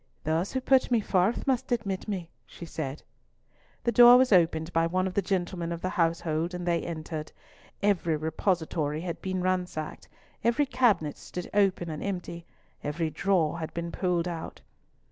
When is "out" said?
14.27-14.61